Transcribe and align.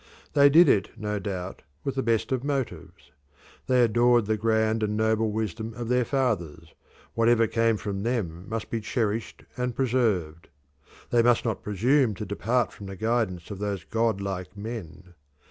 They 0.33 0.49
did 0.49 0.67
it 0.67 0.89
no 0.97 1.19
doubt 1.19 1.61
with 1.83 1.93
the 1.93 2.01
best 2.01 2.31
of 2.31 2.43
motives. 2.43 3.11
They 3.67 3.83
adored 3.83 4.25
the 4.25 4.35
grand 4.35 4.81
and 4.81 4.97
noble 4.97 5.31
wisdom 5.31 5.75
of 5.75 5.89
their 5.89 6.03
fathers; 6.05 6.73
whatever 7.13 7.45
came 7.45 7.77
from 7.77 8.01
them 8.01 8.49
must 8.49 8.71
be 8.71 8.81
cherished 8.81 9.43
and 9.57 9.75
preserved. 9.75 10.49
They 11.11 11.21
must 11.21 11.45
not 11.45 11.61
presume 11.61 12.15
to 12.15 12.25
depart 12.25 12.73
from 12.73 12.87
the 12.87 12.95
guidance 12.95 13.51
of 13.51 13.59
those 13.59 13.83
god 13.83 14.21
like 14.21 14.57
men. 14.57 15.13